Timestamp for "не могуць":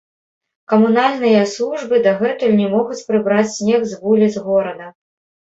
2.63-2.99